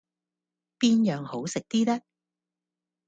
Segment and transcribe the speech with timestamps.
[0.79, 2.01] 邊樣好食啲呢？